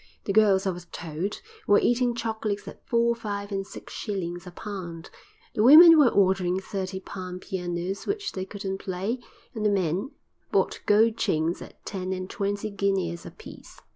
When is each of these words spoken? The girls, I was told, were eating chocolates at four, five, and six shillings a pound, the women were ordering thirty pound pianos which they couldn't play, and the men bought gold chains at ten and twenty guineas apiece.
The 0.23 0.33
girls, 0.33 0.65
I 0.65 0.71
was 0.71 0.87
told, 0.91 1.43
were 1.67 1.77
eating 1.77 2.15
chocolates 2.15 2.67
at 2.67 2.83
four, 2.87 3.13
five, 3.15 3.51
and 3.51 3.67
six 3.67 3.93
shillings 3.93 4.47
a 4.47 4.51
pound, 4.51 5.11
the 5.53 5.61
women 5.61 5.99
were 5.99 6.09
ordering 6.09 6.59
thirty 6.59 6.99
pound 6.99 7.41
pianos 7.41 8.07
which 8.07 8.31
they 8.31 8.43
couldn't 8.43 8.79
play, 8.79 9.19
and 9.53 9.63
the 9.63 9.69
men 9.69 10.09
bought 10.51 10.81
gold 10.87 11.17
chains 11.17 11.61
at 11.61 11.85
ten 11.85 12.13
and 12.13 12.31
twenty 12.31 12.71
guineas 12.71 13.27
apiece. 13.27 13.79